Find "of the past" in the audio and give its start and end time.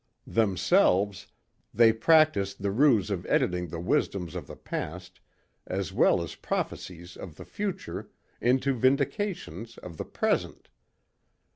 4.33-5.19